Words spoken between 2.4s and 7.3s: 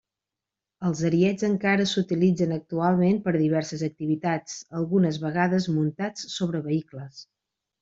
actualment per a diverses activitats, algunes vegades muntats sobre vehicles.